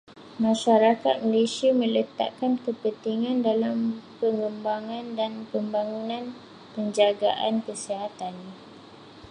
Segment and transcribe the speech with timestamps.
[0.43, 3.77] Masyarakat Malaysia meletakkan kepentingan dalam
[4.19, 6.25] pengembangan dan pembangunan
[6.73, 8.33] penjagaan kesihatan.